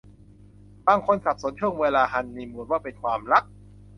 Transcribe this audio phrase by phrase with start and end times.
[0.87, 3.43] บางคนสับสนช่วงเวลาฮันนีมูนว่าเป็นความรัก